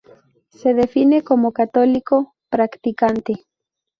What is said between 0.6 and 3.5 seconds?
define como católico practicante.